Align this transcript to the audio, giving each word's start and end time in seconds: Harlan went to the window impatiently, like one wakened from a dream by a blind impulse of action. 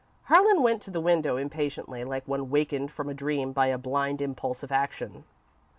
Harlan 0.23 0.63
went 0.63 0.81
to 0.81 0.89
the 0.89 0.99
window 0.99 1.37
impatiently, 1.37 2.03
like 2.03 2.27
one 2.27 2.49
wakened 2.49 2.89
from 2.89 3.07
a 3.07 3.13
dream 3.13 3.51
by 3.51 3.67
a 3.67 3.77
blind 3.77 4.19
impulse 4.19 4.63
of 4.63 4.71
action. 4.71 5.25